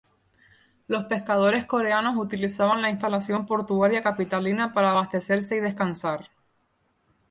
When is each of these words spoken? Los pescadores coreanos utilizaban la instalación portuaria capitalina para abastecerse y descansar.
Los 0.87 1.03
pescadores 1.03 1.67
coreanos 1.67 2.15
utilizaban 2.17 2.81
la 2.81 2.89
instalación 2.89 3.45
portuaria 3.45 4.01
capitalina 4.01 4.73
para 4.73 4.89
abastecerse 4.93 5.57
y 5.57 5.59
descansar. 5.59 6.31